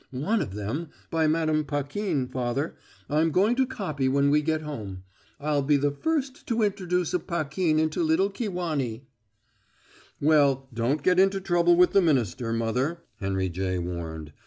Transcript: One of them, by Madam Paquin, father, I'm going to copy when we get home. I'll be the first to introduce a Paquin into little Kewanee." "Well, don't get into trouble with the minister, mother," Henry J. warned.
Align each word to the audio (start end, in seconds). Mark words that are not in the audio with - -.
One 0.09 0.41
of 0.41 0.55
them, 0.55 0.89
by 1.11 1.27
Madam 1.27 1.63
Paquin, 1.63 2.27
father, 2.27 2.73
I'm 3.07 3.29
going 3.29 3.55
to 3.57 3.67
copy 3.67 4.09
when 4.09 4.31
we 4.31 4.41
get 4.41 4.63
home. 4.63 5.03
I'll 5.39 5.61
be 5.61 5.77
the 5.77 5.91
first 5.91 6.47
to 6.47 6.63
introduce 6.63 7.13
a 7.13 7.19
Paquin 7.19 7.77
into 7.77 8.01
little 8.01 8.31
Kewanee." 8.31 9.03
"Well, 10.19 10.67
don't 10.73 11.03
get 11.03 11.19
into 11.19 11.39
trouble 11.39 11.75
with 11.75 11.91
the 11.93 12.01
minister, 12.01 12.51
mother," 12.51 13.03
Henry 13.19 13.49
J. 13.49 13.77
warned. 13.77 14.33